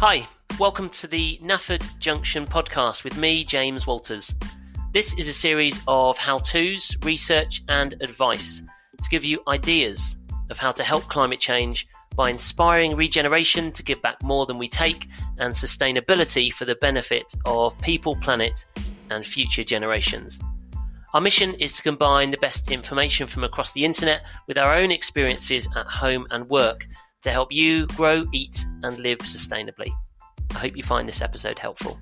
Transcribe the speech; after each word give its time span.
Hi, 0.00 0.28
welcome 0.60 0.88
to 0.90 1.08
the 1.08 1.40
Nafford 1.42 1.82
Junction 1.98 2.46
podcast 2.46 3.02
with 3.02 3.18
me, 3.18 3.42
James 3.42 3.84
Walters. 3.84 4.32
This 4.92 5.12
is 5.18 5.26
a 5.26 5.32
series 5.32 5.80
of 5.88 6.16
how 6.16 6.38
to's, 6.38 6.96
research, 7.02 7.64
and 7.68 7.94
advice 8.00 8.62
to 9.02 9.10
give 9.10 9.24
you 9.24 9.42
ideas 9.48 10.18
of 10.50 10.58
how 10.60 10.70
to 10.70 10.84
help 10.84 11.02
climate 11.08 11.40
change 11.40 11.88
by 12.14 12.30
inspiring 12.30 12.94
regeneration 12.94 13.72
to 13.72 13.82
give 13.82 14.00
back 14.00 14.22
more 14.22 14.46
than 14.46 14.56
we 14.56 14.68
take 14.68 15.08
and 15.40 15.52
sustainability 15.52 16.52
for 16.52 16.64
the 16.64 16.76
benefit 16.76 17.34
of 17.44 17.76
people, 17.80 18.14
planet, 18.14 18.66
and 19.10 19.26
future 19.26 19.64
generations. 19.64 20.38
Our 21.12 21.20
mission 21.20 21.54
is 21.54 21.72
to 21.72 21.82
combine 21.82 22.30
the 22.30 22.36
best 22.36 22.70
information 22.70 23.26
from 23.26 23.42
across 23.42 23.72
the 23.72 23.84
internet 23.84 24.22
with 24.46 24.58
our 24.58 24.76
own 24.76 24.92
experiences 24.92 25.68
at 25.74 25.86
home 25.86 26.24
and 26.30 26.48
work 26.48 26.86
to 27.22 27.30
help 27.30 27.50
you 27.50 27.86
grow, 27.88 28.24
eat, 28.32 28.64
and 28.82 28.98
live 28.98 29.18
sustainably. 29.18 29.90
I 30.54 30.58
hope 30.58 30.76
you 30.76 30.82
find 30.82 31.08
this 31.08 31.20
episode 31.20 31.58
helpful. 31.58 31.98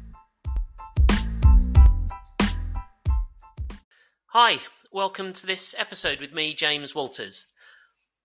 Hi, 4.26 4.58
welcome 4.92 5.32
to 5.32 5.46
this 5.46 5.74
episode 5.78 6.20
with 6.20 6.34
me, 6.34 6.54
James 6.54 6.94
Walters. 6.94 7.46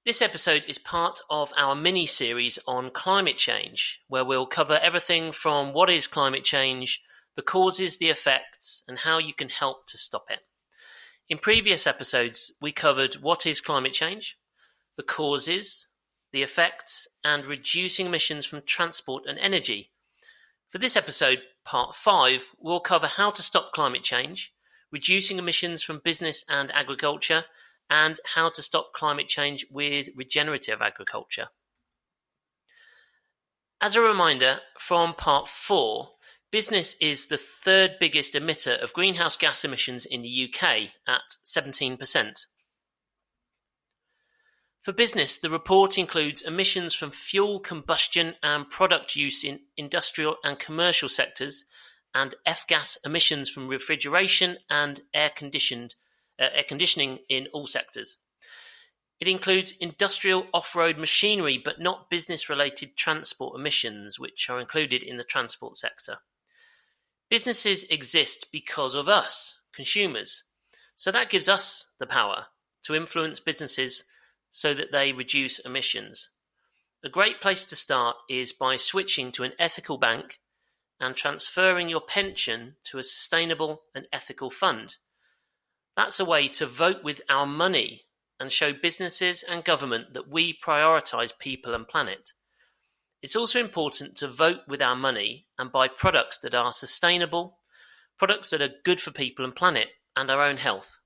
This 0.04 0.22
episode 0.22 0.64
is 0.68 0.78
part 0.78 1.22
of 1.30 1.54
our 1.56 1.76
mini 1.76 2.06
series 2.06 2.60
on 2.68 2.90
climate 2.90 3.38
change, 3.38 4.02
where 4.08 4.26
we'll 4.26 4.48
cover 4.48 4.78
everything 4.82 5.32
from 5.32 5.74
what 5.74 5.90
is 5.90 6.08
climate 6.08 6.44
change, 6.44 7.02
the 7.36 7.42
causes, 7.42 8.00
the 8.00 8.10
effects, 8.10 8.84
and 8.88 8.98
how 8.98 9.18
you 9.18 9.34
can 9.34 9.50
help 9.50 9.88
to 9.88 9.98
stop 9.98 10.26
it. 10.30 10.40
In 11.30 11.38
previous 11.38 11.88
episodes, 11.88 12.52
we 12.60 12.74
covered 12.74 13.14
what 13.16 13.46
is 13.46 13.62
climate 13.62 13.94
change, 13.94 14.38
the 14.98 15.04
causes, 15.04 15.88
the 16.32 16.42
effects, 16.42 17.08
and 17.24 17.46
reducing 17.46 18.06
emissions 18.06 18.46
from 18.46 18.62
transport 18.66 19.24
and 19.28 19.38
energy. 19.40 19.92
For 20.70 20.78
this 20.78 20.96
episode, 20.96 21.42
part 21.66 21.96
5, 21.96 22.54
we'll 22.60 22.80
cover 22.80 23.08
how 23.08 23.32
to 23.32 23.42
stop 23.42 23.74
climate 23.74 24.04
change, 24.04 24.54
reducing 24.92 25.38
emissions 25.38 25.84
from 25.84 26.02
business 26.04 26.46
and 26.50 26.72
agriculture, 26.72 27.46
and 27.90 28.20
how 28.36 28.50
to 28.50 28.62
stop 28.62 28.94
climate 28.94 29.28
change 29.28 29.66
with 29.70 30.10
regenerative 30.16 30.82
agriculture. 30.82 31.48
As 33.82 33.96
a 33.96 34.02
reminder, 34.02 34.60
from 34.80 35.14
part 35.14 35.48
4, 35.48 36.10
business 36.52 36.96
is 37.02 37.28
the 37.28 37.38
third 37.38 37.96
biggest 38.00 38.34
emitter 38.34 38.82
of 38.82 38.94
greenhouse 38.94 39.36
gas 39.36 39.66
emissions 39.66 40.06
in 40.06 40.22
the 40.22 40.50
UK 40.50 40.92
at 41.08 41.22
17%. 41.46 42.46
For 44.82 44.94
business, 44.94 45.38
the 45.38 45.52
report 45.52 46.00
includes 46.00 46.42
emissions 46.42 46.96
from 46.96 47.12
fuel 47.12 47.60
combustion 47.60 48.36
and 48.42 48.68
product 48.68 49.16
use 49.16 49.44
in 49.44 49.60
industrial 49.78 50.38
and 50.44 50.58
commercial 50.58 51.08
sectors, 51.08 51.66
and 52.16 52.34
F-gas 52.46 52.98
emissions 53.06 53.48
from 53.48 53.68
refrigeration 53.68 54.58
and 54.70 55.00
uh, 55.14 55.20
air 55.20 55.30
conditioning 56.66 57.20
in 57.30 57.48
all 57.54 57.68
sectors. 57.68 58.18
It 59.20 59.28
includes 59.28 59.76
industrial 59.80 60.48
off-road 60.52 60.98
machinery, 60.98 61.62
but 61.64 61.80
not 61.80 62.10
business-related 62.10 62.98
transport 62.98 63.60
emissions, 63.60 64.20
which 64.20 64.50
are 64.50 64.60
included 64.60 65.04
in 65.04 65.18
the 65.18 65.24
transport 65.24 65.78
sector. 65.78 66.18
Businesses 67.30 67.84
exist 67.84 68.48
because 68.52 68.96
of 68.96 69.08
us, 69.08 69.60
consumers. 69.74 70.44
So 70.96 71.12
that 71.12 71.30
gives 71.30 71.48
us 71.48 71.86
the 72.00 72.08
power 72.08 72.48
to 72.84 72.96
influence 72.96 73.40
businesses 73.40 74.06
so 74.52 74.74
that 74.74 74.92
they 74.92 75.12
reduce 75.12 75.60
emissions. 75.60 76.30
A 77.04 77.10
great 77.10 77.42
place 77.42 77.66
to 77.66 77.76
start 77.76 78.18
is 78.30 78.54
by 78.54 78.78
switching 78.78 79.32
to 79.32 79.44
an 79.44 79.54
ethical 79.58 79.98
bank 79.98 80.40
and 81.00 81.16
transferring 81.16 81.90
your 81.90 82.02
pension 82.02 82.76
to 82.84 83.00
a 83.00 83.04
sustainable 83.04 83.82
and 83.96 84.06
ethical 84.14 84.52
fund. 84.52 84.98
That's 85.98 86.20
a 86.20 86.26
way 86.26 86.48
to 86.50 86.68
vote 86.68 87.04
with 87.04 87.22
our 87.28 87.48
money 87.48 88.04
and 88.40 88.52
show 88.52 88.72
businesses 88.72 89.44
and 89.44 89.64
government 89.64 90.14
that 90.14 90.30
we 90.30 90.58
prioritise 90.64 91.38
people 91.38 91.74
and 91.74 91.88
planet. 91.88 92.34
It's 93.22 93.36
also 93.36 93.60
important 93.60 94.16
to 94.18 94.28
vote 94.28 94.62
with 94.68 94.82
our 94.82 94.96
money 94.96 95.48
and 95.58 95.72
buy 95.72 95.88
products 95.88 96.40
that 96.40 96.56
are 96.56 96.74
sustainable, 96.74 97.60
products 98.18 98.50
that 98.50 98.62
are 98.62 98.76
good 98.84 99.02
for 99.02 99.12
people 99.12 99.46
and 99.46 99.56
planet 99.56 99.90
and 100.16 100.30
our 100.30 100.42
own 100.42 100.58
health. 100.58 101.01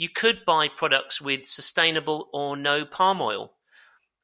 You 0.00 0.08
could 0.08 0.46
buy 0.46 0.68
products 0.68 1.20
with 1.20 1.46
sustainable 1.46 2.30
or 2.32 2.56
no 2.56 2.86
palm 2.86 3.20
oil, 3.20 3.52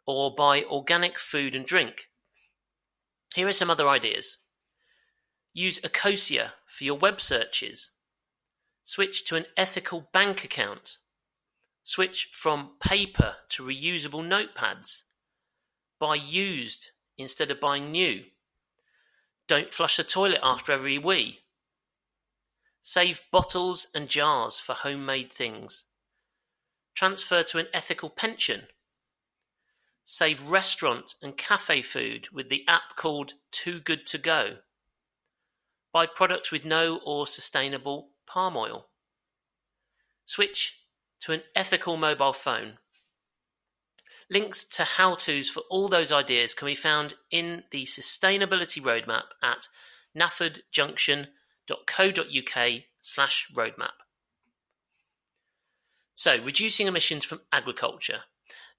or 0.06 0.34
buy 0.34 0.62
organic 0.62 1.19
food 1.19 1.54
and 1.54 1.66
drink. 1.66 2.09
Here 3.34 3.47
are 3.47 3.53
some 3.53 3.69
other 3.69 3.86
ideas. 3.86 4.38
Use 5.53 5.78
Ecosia 5.81 6.53
for 6.66 6.84
your 6.84 6.94
web 6.94 7.20
searches. 7.20 7.91
Switch 8.84 9.26
to 9.26 9.36
an 9.36 9.44
ethical 9.54 10.09
bank 10.15 10.44
account. 10.44 10.97
Switch 11.84 12.31
from 12.32 12.70
paper 12.81 13.34
to 13.50 13.62
reusable 13.62 14.26
notepads. 14.26 15.03
Buy 16.00 16.15
used 16.15 16.92
instead 17.19 17.50
of 17.50 17.60
buying 17.60 17.91
new. 17.91 18.25
Don't 19.47 19.70
flush 19.70 19.98
the 19.98 20.04
toilet 20.04 20.41
after 20.42 20.72
every 20.72 20.97
wee. 20.97 21.41
Save 22.88 23.22
bottles 23.32 23.88
and 23.97 24.08
jars 24.08 24.60
for 24.60 24.72
homemade 24.72 25.32
things. 25.32 25.86
Transfer 26.94 27.42
to 27.42 27.58
an 27.58 27.66
ethical 27.74 28.08
pension. 28.08 28.69
Save 30.04 30.48
restaurant 30.48 31.16
and 31.20 31.36
cafe 31.36 31.82
food 31.82 32.28
with 32.32 32.48
the 32.48 32.62
app 32.69 32.94
called 32.94 33.32
Too 33.50 33.80
Good 33.80 34.06
To 34.06 34.19
Go. 34.19 34.58
Buy 35.92 36.06
products 36.06 36.52
with 36.52 36.64
no 36.64 37.00
or 37.04 37.26
sustainable 37.26 38.10
palm 38.24 38.56
oil. 38.56 38.86
Switch 40.24 40.78
to 41.22 41.32
an 41.32 41.42
ethical 41.56 41.97
mobile 41.97 42.32
phone. 42.32 42.78
Links 44.30 44.64
to 44.64 44.84
how 44.84 45.14
to's 45.14 45.50
for 45.50 45.64
all 45.70 45.88
those 45.88 46.12
ideas 46.12 46.54
can 46.54 46.66
be 46.66 46.76
found 46.76 47.14
in 47.32 47.64
the 47.72 47.82
Sustainability 47.82 48.80
Roadmap 48.80 49.32
at 49.42 49.66
Nafford 50.16 50.60
Junction 50.70 51.26
co.uk 51.87 52.71
slash 53.00 53.49
roadmap. 53.54 53.99
So, 56.15 56.43
reducing 56.43 56.87
emissions 56.87 57.25
from 57.25 57.43
agriculture. 57.53 58.21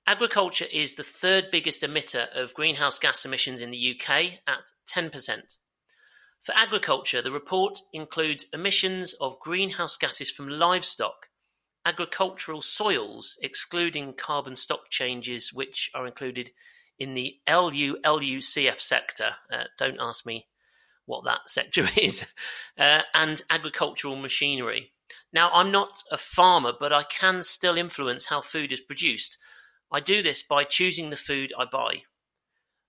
Agriculture 0.08 0.68
is 0.72 0.96
the 0.96 1.03
third 1.03 1.52
biggest 1.52 1.81
emitter 1.81 2.28
of 2.34 2.53
greenhouse 2.53 2.98
gas 2.98 3.25
emissions 3.25 3.62
in 3.62 3.72
the 3.72 4.00
UK 4.00 4.40
at 4.48 4.72
10%. 4.90 5.58
For 6.40 6.56
agriculture, 6.56 7.22
the 7.22 7.31
report 7.31 7.80
includes 7.92 8.46
emissions 8.53 9.14
of 9.14 9.40
greenhouse 9.40 9.98
gases 9.98 10.31
from 10.31 10.48
livestock, 10.48 11.28
agricultural 11.86 12.62
soils, 12.62 13.38
excluding 13.42 14.14
carbon 14.14 14.56
stock 14.56 14.90
changes, 14.90 15.52
which 15.52 15.92
are 15.94 16.08
included 16.08 16.52
in 16.98 17.14
the 17.14 17.40
LULUCF 17.48 18.80
sector. 18.80 19.31
Uh, 19.52 19.66
don't 19.78 20.00
ask 20.00 20.25
me 20.25 20.48
what 21.07 21.23
that 21.25 21.50
sector 21.50 21.88
is, 21.97 22.31
uh, 22.78 23.01
and 23.16 23.41
agricultural 23.50 24.16
machinery. 24.16 24.91
Now, 25.34 25.50
I'm 25.51 25.72
not 25.72 26.03
a 26.12 26.18
farmer, 26.18 26.73
but 26.79 26.94
I 26.94 27.03
can 27.03 27.41
still 27.41 27.78
influence 27.78 28.28
how 28.28 28.41
food 28.41 28.72
is 28.72 28.79
produced. 28.79 29.38
I 29.91 30.00
do 30.00 30.22
this 30.22 30.44
by 30.44 30.63
choosing 30.63 31.09
the 31.09 31.18
food 31.18 31.51
I 31.57 31.66
buy. 31.66 32.03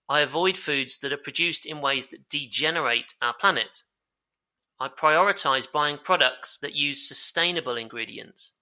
I 0.09 0.21
avoid 0.21 0.57
foods 0.57 0.99
that 0.99 1.13
are 1.13 1.19
produced 1.19 1.67
in 1.67 1.81
ways 1.81 2.09
that 2.09 2.29
degenerate 2.29 3.15
our 3.23 3.35
planet. 3.35 3.83
I 4.81 4.89
prioritize 4.89 5.71
buying 5.71 5.99
products 5.99 6.59
that 6.59 6.75
use 6.75 7.07
sustainable 7.07 7.77
ingredients. 7.77 8.55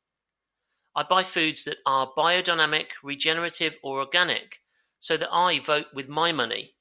I 0.94 1.02
buy 1.02 1.22
foods 1.22 1.64
that 1.64 1.78
are 1.84 2.10
biodynamic, 2.16 2.86
regenerative, 3.02 3.76
or 3.82 3.98
organic 4.00 4.60
so 4.98 5.16
that 5.18 5.30
I 5.30 5.60
vote 5.60 5.86
with 5.94 6.08
my 6.08 6.32
money 6.32 6.75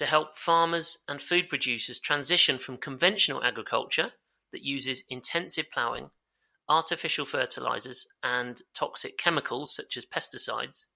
to 0.00 0.06
help 0.06 0.38
farmers 0.38 0.96
and 1.08 1.20
food 1.20 1.50
producers 1.50 2.00
transition 2.00 2.56
from 2.56 2.78
conventional 2.78 3.44
agriculture 3.44 4.10
that 4.50 4.64
uses 4.64 5.04
intensive 5.10 5.70
ploughing, 5.70 6.08
artificial 6.70 7.26
fertilizers, 7.26 8.06
and 8.22 8.62
toxic 8.72 9.18
chemicals 9.18 9.76
such 9.76 9.98
as 9.98 10.06
pesticides, 10.06 10.86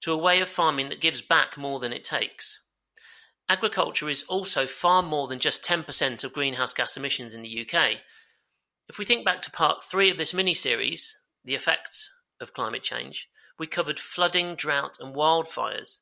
to 0.00 0.10
a 0.10 0.16
way 0.16 0.40
of 0.40 0.48
farming 0.48 0.88
that 0.88 1.00
gives 1.00 1.22
back 1.22 1.56
more 1.56 1.78
than 1.78 1.92
it 1.92 2.02
takes. 2.02 2.58
Agriculture 3.48 4.08
is 4.08 4.24
also 4.24 4.66
far 4.66 5.00
more 5.00 5.28
than 5.28 5.38
just 5.38 5.64
10% 5.64 6.24
of 6.24 6.32
greenhouse 6.32 6.72
gas 6.72 6.96
emissions 6.96 7.34
in 7.34 7.42
the 7.42 7.60
UK. 7.60 7.98
If 8.88 8.98
we 8.98 9.04
think 9.04 9.24
back 9.24 9.42
to 9.42 9.50
part 9.52 9.84
three 9.84 10.10
of 10.10 10.16
this 10.16 10.34
mini 10.34 10.54
series, 10.54 11.16
The 11.44 11.54
Effects 11.54 12.10
of 12.40 12.52
Climate 12.52 12.82
Change, 12.82 13.28
we 13.60 13.68
covered 13.68 14.00
flooding, 14.00 14.56
drought, 14.56 14.98
and 14.98 15.14
wildfires. 15.14 16.00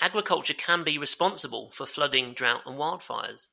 Agriculture 0.00 0.54
can 0.54 0.84
be 0.84 0.98
responsible 0.98 1.70
for 1.70 1.86
flooding, 1.86 2.32
drought, 2.32 2.62
and 2.66 2.78
wildfires. 2.78 3.46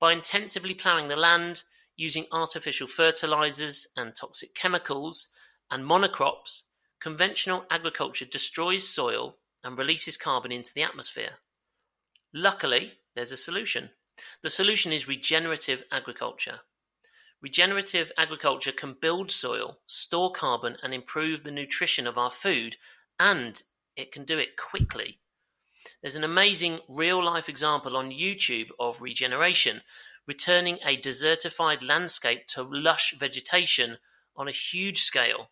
By 0.00 0.12
intensively 0.12 0.74
ploughing 0.74 1.08
the 1.08 1.16
land, 1.16 1.62
using 1.96 2.26
artificial 2.32 2.88
fertilizers 2.88 3.86
and 3.96 4.14
toxic 4.14 4.54
chemicals, 4.54 5.28
and 5.70 5.84
monocrops, 5.84 6.62
conventional 7.00 7.64
agriculture 7.70 8.24
destroys 8.24 8.88
soil 8.88 9.36
and 9.62 9.78
releases 9.78 10.16
carbon 10.16 10.50
into 10.50 10.72
the 10.74 10.82
atmosphere. 10.82 11.38
Luckily, 12.34 12.94
there's 13.14 13.32
a 13.32 13.36
solution. 13.36 13.90
The 14.42 14.50
solution 14.50 14.92
is 14.92 15.08
regenerative 15.08 15.84
agriculture. 15.92 16.60
Regenerative 17.40 18.12
agriculture 18.18 18.72
can 18.72 18.96
build 19.00 19.30
soil, 19.30 19.78
store 19.86 20.32
carbon, 20.32 20.76
and 20.82 20.92
improve 20.94 21.42
the 21.42 21.50
nutrition 21.50 22.06
of 22.06 22.18
our 22.18 22.30
food, 22.30 22.76
and 23.18 23.62
it 23.96 24.12
can 24.12 24.24
do 24.24 24.38
it 24.38 24.56
quickly. 24.56 25.18
There's 26.00 26.16
an 26.16 26.24
amazing 26.24 26.80
real 26.88 27.24
life 27.24 27.48
example 27.48 27.96
on 27.96 28.10
YouTube 28.10 28.70
of 28.78 29.02
regeneration, 29.02 29.82
returning 30.26 30.78
a 30.84 30.96
desertified 30.96 31.86
landscape 31.86 32.46
to 32.48 32.62
lush 32.62 33.14
vegetation 33.18 33.98
on 34.36 34.48
a 34.48 34.52
huge 34.52 35.02
scale. 35.02 35.50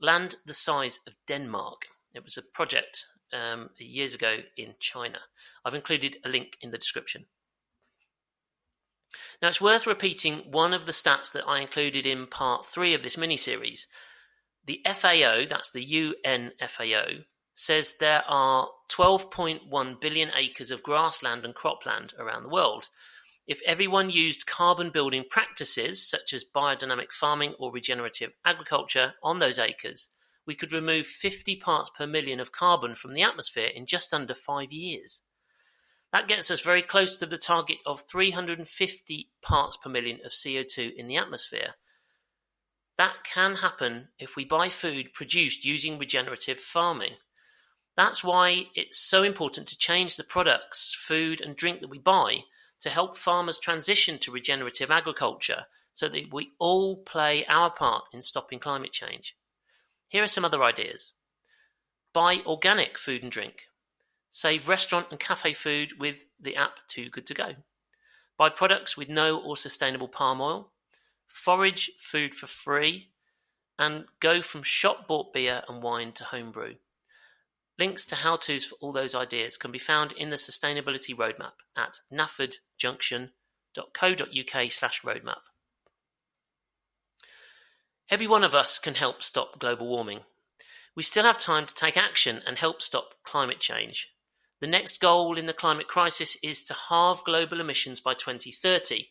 Land 0.00 0.36
the 0.46 0.54
size 0.54 1.00
of 1.06 1.14
Denmark. 1.26 1.86
It 2.14 2.24
was 2.24 2.36
a 2.36 2.42
project 2.54 3.06
um, 3.32 3.70
years 3.78 4.14
ago 4.14 4.38
in 4.56 4.74
China. 4.78 5.18
I've 5.64 5.74
included 5.74 6.18
a 6.24 6.28
link 6.28 6.56
in 6.60 6.70
the 6.70 6.78
description. 6.78 7.26
Now, 9.40 9.48
it's 9.48 9.60
worth 9.60 9.86
repeating 9.86 10.50
one 10.50 10.74
of 10.74 10.86
the 10.86 10.92
stats 10.92 11.32
that 11.32 11.46
I 11.46 11.60
included 11.60 12.04
in 12.04 12.26
part 12.26 12.66
three 12.66 12.94
of 12.94 13.02
this 13.02 13.16
mini 13.16 13.36
series. 13.36 13.86
The 14.66 14.84
FAO, 14.84 15.46
that's 15.46 15.70
the 15.70 15.82
UN 15.82 16.52
FAO, 16.60 17.24
says 17.58 17.96
there 17.96 18.22
are 18.28 18.68
12.1 18.88 20.00
billion 20.00 20.30
acres 20.36 20.70
of 20.70 20.80
grassland 20.80 21.44
and 21.44 21.56
cropland 21.56 22.16
around 22.16 22.44
the 22.44 22.48
world. 22.48 22.88
If 23.48 23.60
everyone 23.66 24.10
used 24.10 24.46
carbon 24.46 24.90
building 24.90 25.24
practices 25.28 26.08
such 26.08 26.32
as 26.32 26.44
biodynamic 26.44 27.10
farming 27.10 27.54
or 27.58 27.72
regenerative 27.72 28.32
agriculture 28.44 29.14
on 29.24 29.40
those 29.40 29.58
acres, 29.58 30.10
we 30.46 30.54
could 30.54 30.72
remove 30.72 31.08
50 31.08 31.56
parts 31.56 31.90
per 31.90 32.06
million 32.06 32.38
of 32.38 32.52
carbon 32.52 32.94
from 32.94 33.12
the 33.12 33.22
atmosphere 33.22 33.70
in 33.74 33.86
just 33.86 34.14
under 34.14 34.34
five 34.34 34.70
years. 34.70 35.22
That 36.12 36.28
gets 36.28 36.52
us 36.52 36.60
very 36.60 36.82
close 36.82 37.16
to 37.16 37.26
the 37.26 37.38
target 37.38 37.78
of 37.84 38.02
350 38.08 39.30
parts 39.42 39.76
per 39.76 39.90
million 39.90 40.20
of 40.24 40.30
CO2 40.30 40.94
in 40.94 41.08
the 41.08 41.16
atmosphere. 41.16 41.74
That 42.98 43.24
can 43.24 43.56
happen 43.56 44.10
if 44.16 44.36
we 44.36 44.44
buy 44.44 44.68
food 44.68 45.12
produced 45.12 45.64
using 45.64 45.98
regenerative 45.98 46.60
farming. 46.60 47.14
That's 47.98 48.22
why 48.22 48.68
it's 48.76 48.96
so 48.96 49.24
important 49.24 49.66
to 49.66 49.76
change 49.76 50.16
the 50.16 50.22
products, 50.22 50.96
food, 50.96 51.40
and 51.40 51.56
drink 51.56 51.80
that 51.80 51.90
we 51.90 51.98
buy 51.98 52.44
to 52.78 52.90
help 52.90 53.16
farmers 53.16 53.58
transition 53.58 54.18
to 54.18 54.30
regenerative 54.30 54.92
agriculture 54.92 55.64
so 55.92 56.08
that 56.08 56.32
we 56.32 56.52
all 56.60 56.98
play 56.98 57.44
our 57.46 57.72
part 57.72 58.08
in 58.12 58.22
stopping 58.22 58.60
climate 58.60 58.92
change. 58.92 59.36
Here 60.06 60.22
are 60.22 60.28
some 60.28 60.44
other 60.44 60.62
ideas. 60.62 61.14
Buy 62.12 62.40
organic 62.46 62.98
food 62.98 63.24
and 63.24 63.32
drink. 63.32 63.66
Save 64.30 64.68
restaurant 64.68 65.08
and 65.10 65.18
cafe 65.18 65.52
food 65.52 65.98
with 65.98 66.24
the 66.40 66.54
app 66.54 66.78
Too 66.86 67.10
Good 67.10 67.26
To 67.26 67.34
Go. 67.34 67.48
Buy 68.36 68.48
products 68.48 68.96
with 68.96 69.08
no 69.08 69.40
or 69.40 69.56
sustainable 69.56 70.06
palm 70.06 70.40
oil. 70.40 70.70
Forage 71.26 71.90
food 71.98 72.36
for 72.36 72.46
free. 72.46 73.08
And 73.76 74.04
go 74.20 74.40
from 74.40 74.62
shop 74.62 75.08
bought 75.08 75.32
beer 75.32 75.64
and 75.68 75.82
wine 75.82 76.12
to 76.12 76.22
homebrew. 76.22 76.74
Links 77.78 78.04
to 78.06 78.16
how 78.16 78.36
to's 78.36 78.64
for 78.64 78.74
all 78.80 78.90
those 78.90 79.14
ideas 79.14 79.56
can 79.56 79.70
be 79.70 79.78
found 79.78 80.10
in 80.12 80.30
the 80.30 80.36
Sustainability 80.36 81.14
Roadmap 81.14 81.52
at 81.76 82.00
naffordjunction.co.uk 82.12 84.72
slash 84.72 85.02
roadmap. 85.02 85.42
Every 88.10 88.26
one 88.26 88.42
of 88.42 88.54
us 88.54 88.78
can 88.80 88.94
help 88.94 89.22
stop 89.22 89.60
global 89.60 89.86
warming. 89.86 90.22
We 90.96 91.04
still 91.04 91.24
have 91.24 91.38
time 91.38 91.66
to 91.66 91.74
take 91.74 91.96
action 91.96 92.42
and 92.44 92.58
help 92.58 92.82
stop 92.82 93.14
climate 93.22 93.60
change. 93.60 94.08
The 94.60 94.66
next 94.66 95.00
goal 95.00 95.38
in 95.38 95.46
the 95.46 95.52
climate 95.52 95.86
crisis 95.86 96.36
is 96.42 96.64
to 96.64 96.74
halve 96.74 97.22
global 97.22 97.60
emissions 97.60 98.00
by 98.00 98.14
2030. 98.14 99.10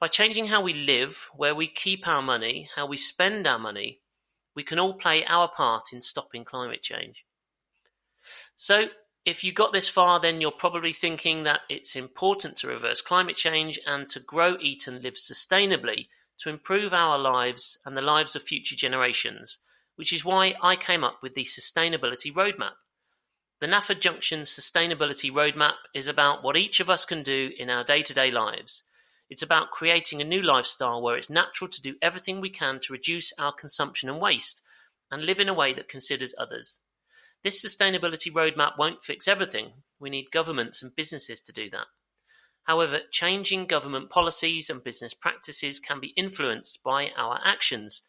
By 0.00 0.08
changing 0.08 0.46
how 0.46 0.62
we 0.62 0.72
live, 0.72 1.28
where 1.34 1.54
we 1.54 1.68
keep 1.68 2.08
our 2.08 2.22
money, 2.22 2.70
how 2.74 2.86
we 2.86 2.96
spend 2.96 3.46
our 3.46 3.58
money, 3.58 4.00
we 4.54 4.62
can 4.62 4.78
all 4.78 4.94
play 4.94 5.26
our 5.26 5.48
part 5.48 5.92
in 5.92 6.00
stopping 6.00 6.46
climate 6.46 6.82
change. 6.82 7.26
So, 8.56 8.88
if 9.24 9.44
you 9.44 9.52
got 9.52 9.72
this 9.72 9.88
far, 9.88 10.18
then 10.18 10.40
you're 10.40 10.50
probably 10.50 10.92
thinking 10.92 11.44
that 11.44 11.60
it's 11.68 11.94
important 11.94 12.56
to 12.58 12.66
reverse 12.66 13.00
climate 13.00 13.36
change 13.36 13.78
and 13.86 14.08
to 14.10 14.18
grow, 14.18 14.56
eat, 14.60 14.88
and 14.88 15.02
live 15.02 15.14
sustainably 15.14 16.08
to 16.38 16.48
improve 16.50 16.92
our 16.92 17.18
lives 17.18 17.78
and 17.86 17.96
the 17.96 18.02
lives 18.02 18.34
of 18.34 18.42
future 18.42 18.74
generations, 18.74 19.58
which 19.94 20.12
is 20.12 20.24
why 20.24 20.56
I 20.60 20.74
came 20.74 21.04
up 21.04 21.22
with 21.22 21.34
the 21.34 21.44
Sustainability 21.44 22.32
Roadmap. 22.32 22.72
The 23.60 23.68
Nafford 23.68 24.00
Junction 24.00 24.40
Sustainability 24.40 25.30
Roadmap 25.30 25.74
is 25.94 26.08
about 26.08 26.42
what 26.42 26.56
each 26.56 26.80
of 26.80 26.90
us 26.90 27.04
can 27.04 27.22
do 27.22 27.52
in 27.56 27.70
our 27.70 27.84
day 27.84 28.02
to 28.02 28.12
day 28.12 28.32
lives. 28.32 28.82
It's 29.30 29.42
about 29.42 29.70
creating 29.70 30.20
a 30.20 30.24
new 30.24 30.42
lifestyle 30.42 31.00
where 31.00 31.16
it's 31.16 31.30
natural 31.30 31.70
to 31.70 31.80
do 31.80 31.94
everything 32.02 32.40
we 32.40 32.50
can 32.50 32.80
to 32.80 32.92
reduce 32.92 33.32
our 33.38 33.52
consumption 33.52 34.08
and 34.08 34.20
waste 34.20 34.62
and 35.12 35.24
live 35.24 35.38
in 35.38 35.48
a 35.48 35.54
way 35.54 35.72
that 35.74 35.88
considers 35.88 36.34
others. 36.36 36.80
This 37.42 37.64
sustainability 37.64 38.32
roadmap 38.32 38.78
won't 38.78 39.04
fix 39.04 39.26
everything. 39.26 39.72
We 39.98 40.10
need 40.10 40.30
governments 40.30 40.82
and 40.82 40.94
businesses 40.94 41.40
to 41.42 41.52
do 41.52 41.68
that. 41.70 41.86
However, 42.64 43.00
changing 43.10 43.66
government 43.66 44.10
policies 44.10 44.70
and 44.70 44.84
business 44.84 45.14
practices 45.14 45.80
can 45.80 45.98
be 45.98 46.08
influenced 46.08 46.82
by 46.84 47.10
our 47.16 47.40
actions. 47.44 48.02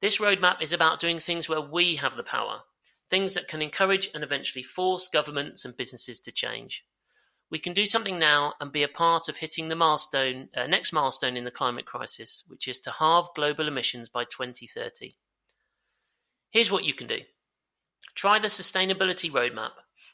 This 0.00 0.18
roadmap 0.18 0.60
is 0.60 0.72
about 0.72 1.00
doing 1.00 1.18
things 1.18 1.48
where 1.48 1.60
we 1.60 1.96
have 1.96 2.16
the 2.16 2.22
power, 2.22 2.60
things 3.08 3.34
that 3.34 3.48
can 3.48 3.62
encourage 3.62 4.10
and 4.14 4.22
eventually 4.22 4.62
force 4.62 5.08
governments 5.08 5.64
and 5.64 5.76
businesses 5.76 6.20
to 6.20 6.32
change. 6.32 6.84
We 7.50 7.58
can 7.58 7.72
do 7.72 7.86
something 7.86 8.18
now 8.18 8.54
and 8.60 8.72
be 8.72 8.82
a 8.82 8.88
part 8.88 9.28
of 9.28 9.36
hitting 9.36 9.68
the 9.68 9.76
milestone, 9.76 10.48
uh, 10.56 10.66
next 10.66 10.92
milestone 10.92 11.36
in 11.36 11.44
the 11.44 11.50
climate 11.50 11.84
crisis, 11.84 12.42
which 12.46 12.66
is 12.66 12.80
to 12.80 12.90
halve 12.90 13.28
global 13.34 13.68
emissions 13.68 14.08
by 14.08 14.24
2030. 14.24 15.16
Here's 16.50 16.70
what 16.70 16.84
you 16.84 16.94
can 16.94 17.06
do. 17.06 17.20
Try 18.14 18.38
the 18.38 18.48
Sustainability 18.48 19.30
Roadmap 19.30 19.72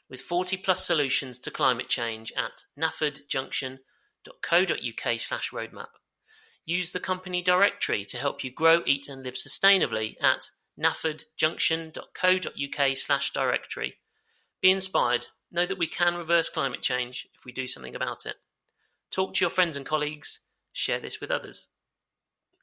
with 0.09 0.21
40 0.21 0.55
plus 0.57 0.85
solutions 0.85 1.39
to 1.39 1.51
climate 1.51 1.89
change 1.89 2.31
at 2.35 2.65
naffordjunction.co.uk 2.77 5.19
slash 5.19 5.51
roadmap. 5.51 5.87
Use 6.65 6.91
the 6.91 6.99
company 6.99 7.41
directory 7.41 8.03
to 8.05 8.17
help 8.17 8.43
you 8.43 8.51
grow, 8.51 8.81
eat 8.85 9.07
and 9.09 9.23
live 9.23 9.35
sustainably 9.35 10.15
at 10.21 10.51
naffordjunction.co.uk 10.79 12.97
slash 12.97 13.33
directory. 13.33 13.95
Be 14.61 14.69
inspired. 14.71 15.27
Know 15.51 15.65
that 15.65 15.79
we 15.79 15.87
can 15.87 16.15
reverse 16.15 16.49
climate 16.49 16.81
change 16.81 17.27
if 17.33 17.43
we 17.45 17.51
do 17.51 17.67
something 17.67 17.95
about 17.95 18.25
it. 18.25 18.35
Talk 19.11 19.35
to 19.35 19.41
your 19.41 19.49
friends 19.49 19.77
and 19.77 19.85
colleagues. 19.85 20.39
Share 20.71 20.99
this 20.99 21.19
with 21.19 21.31
others. 21.31 21.67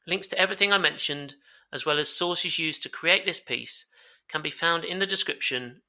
Links 0.06 0.28
to 0.28 0.38
everything 0.38 0.72
I 0.72 0.78
mentioned, 0.78 1.34
as 1.72 1.84
well 1.84 1.98
as 1.98 2.08
sources 2.08 2.60
used 2.60 2.84
to 2.84 2.88
create 2.88 3.26
this 3.26 3.40
piece, 3.40 3.86
can 4.28 4.42
be 4.42 4.50
found 4.50 4.84
in 4.84 4.98
the 4.98 5.06
description 5.06 5.82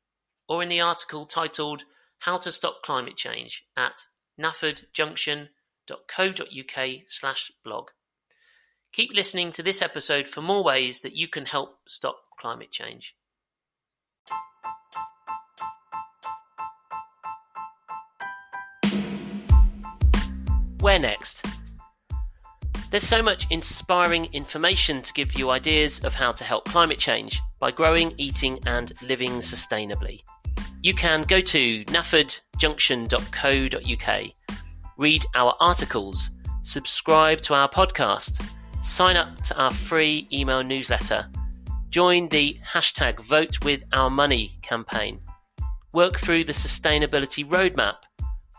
or 0.48 0.64
in 0.64 0.70
the 0.70 0.82
article 0.82 1.26
titled 1.26 1.84
How 2.20 2.38
to 2.40 2.52
Stop 2.52 2.82
Climate 2.84 3.18
Change 3.18 3.66
at 3.76 4.06
naffordjunction.co.uk 4.40 6.90
slash 7.08 7.52
blog. 7.64 7.90
Keep 8.94 9.14
listening 9.14 9.52
to 9.52 9.64
this 9.64 9.82
episode 9.82 10.28
for 10.28 10.42
more 10.42 10.64
ways 10.64 11.02
that 11.02 11.16
you 11.16 11.28
can 11.28 11.46
help 11.46 11.80
stop 11.88 12.18
climate 12.40 12.72
change. 12.72 13.16
Where 20.80 21.00
next? 21.00 21.57
There's 22.90 23.04
so 23.04 23.22
much 23.22 23.48
inspiring 23.50 24.30
information 24.32 25.02
to 25.02 25.12
give 25.12 25.38
you 25.38 25.50
ideas 25.50 26.00
of 26.06 26.16
how 26.16 26.32
to 26.32 26.46
help 26.46 26.64
climate 26.66 27.00
change 27.00 27.42
by 27.60 27.72
growing, 27.72 28.14
eating, 28.18 28.60
and 28.66 28.94
living 29.02 29.40
sustainably. 29.40 30.22
You 30.84 30.94
can 30.94 31.24
go 31.24 31.42
to 31.42 31.84
naffordjunction.co.uk, 31.86 34.26
read 34.98 35.26
our 35.36 35.56
articles, 35.60 36.30
subscribe 36.62 37.42
to 37.42 37.56
our 37.56 37.70
podcast, 37.70 38.42
sign 38.82 39.18
up 39.18 39.44
to 39.44 39.54
our 39.58 39.72
free 39.72 40.26
email 40.32 40.64
newsletter, 40.64 41.28
join 41.90 42.30
the 42.30 42.58
hashtag 42.66 43.20
Vote 43.20 43.66
With 43.66 43.84
Our 43.92 44.10
Money 44.10 44.52
campaign, 44.62 45.20
work 45.94 46.18
through 46.18 46.46
the 46.46 46.54
sustainability 46.54 47.46
roadmap, 47.46 47.96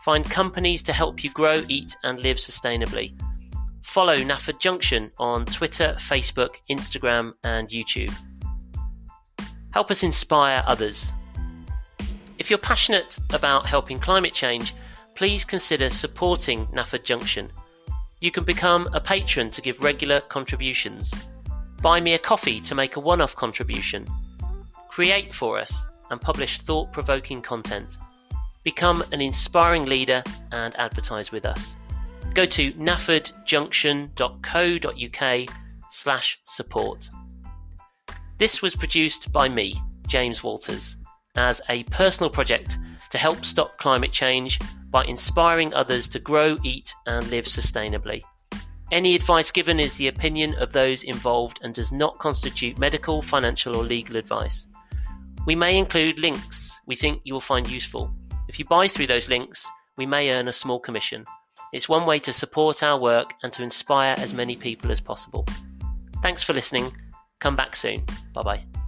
find 0.03 0.23
companies 0.23 0.83
to 0.83 0.93
help 0.93 1.23
you 1.23 1.31
grow, 1.31 1.63
eat, 1.67 1.97
and 2.03 2.19
live 2.19 2.37
sustainably. 2.37 3.19
Follow 3.89 4.15
Nafford 4.17 4.59
Junction 4.59 5.11
on 5.19 5.45
Twitter, 5.45 5.95
Facebook, 5.99 6.55
Instagram, 6.69 7.33
and 7.43 7.69
YouTube. 7.69 8.13
Help 9.71 9.91
us 9.91 10.03
inspire 10.03 10.63
others. 10.65 11.11
If 12.37 12.49
you're 12.49 12.59
passionate 12.59 13.19
about 13.33 13.65
helping 13.65 13.99
climate 13.99 14.33
change, 14.33 14.73
please 15.15 15.43
consider 15.43 15.89
supporting 15.89 16.65
Nafford 16.67 17.03
Junction 17.03 17.51
you 18.21 18.31
can 18.31 18.43
become 18.43 18.89
a 18.93 18.99
patron 18.99 19.49
to 19.51 19.61
give 19.61 19.81
regular 19.81 20.19
contributions. 20.21 21.13
Buy 21.81 22.01
me 22.01 22.13
a 22.15 22.19
coffee 22.19 22.59
to 22.61 22.75
make 22.75 22.97
a 22.97 22.99
one 22.99 23.21
off 23.21 23.35
contribution. 23.35 24.05
Create 24.89 25.33
for 25.33 25.57
us 25.57 25.87
and 26.11 26.19
publish 26.19 26.59
thought 26.59 26.91
provoking 26.91 27.41
content. 27.41 27.97
Become 28.63 29.05
an 29.13 29.21
inspiring 29.21 29.85
leader 29.85 30.21
and 30.51 30.75
advertise 30.77 31.31
with 31.31 31.45
us. 31.45 31.73
Go 32.33 32.45
to 32.45 32.71
naffordjunction.co.uk 32.73 35.55
slash 35.89 36.39
support. 36.43 37.09
This 38.37 38.61
was 38.61 38.75
produced 38.75 39.31
by 39.33 39.49
me, 39.49 39.73
James 40.07 40.43
Walters, 40.43 40.95
as 41.35 41.59
a 41.69 41.83
personal 41.85 42.29
project 42.29 42.77
to 43.09 43.17
help 43.17 43.43
stop 43.43 43.75
climate 43.77 44.11
change 44.11 44.59
by 44.89 45.03
inspiring 45.05 45.73
others 45.73 46.07
to 46.09 46.19
grow, 46.19 46.57
eat, 46.63 46.93
and 47.05 47.27
live 47.29 47.45
sustainably. 47.45 48.21
Any 48.91 49.15
advice 49.15 49.51
given 49.51 49.79
is 49.79 49.97
the 49.97 50.07
opinion 50.07 50.55
of 50.55 50.73
those 50.73 51.03
involved 51.03 51.59
and 51.63 51.75
does 51.75 51.91
not 51.91 52.17
constitute 52.17 52.79
medical, 52.79 53.21
financial, 53.21 53.75
or 53.75 53.83
legal 53.83 54.15
advice. 54.15 54.65
We 55.45 55.55
may 55.55 55.77
include 55.77 56.17
links 56.19 56.69
we 56.89 56.95
think 56.95 57.21
you 57.23 57.33
will 57.33 57.39
find 57.39 57.69
useful. 57.69 58.11
If 58.47 58.57
you 58.57 58.65
buy 58.65 58.87
through 58.87 59.05
those 59.05 59.29
links, 59.29 59.65
we 59.95 60.07
may 60.07 60.33
earn 60.33 60.47
a 60.47 60.51
small 60.51 60.79
commission. 60.79 61.23
It's 61.71 61.87
one 61.87 62.05
way 62.05 62.19
to 62.19 62.33
support 62.33 62.83
our 62.83 62.99
work 62.99 63.33
and 63.43 63.53
to 63.53 63.63
inspire 63.63 64.15
as 64.17 64.33
many 64.33 64.55
people 64.55 64.91
as 64.91 64.99
possible. 64.99 65.45
Thanks 66.21 66.43
for 66.43 66.53
listening. 66.53 66.91
Come 67.39 67.55
back 67.55 67.75
soon. 67.75 68.03
Bye 68.33 68.41
bye. 68.41 68.78